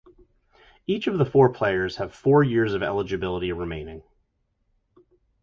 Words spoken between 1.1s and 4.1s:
the four players have four years of eligibility remaining.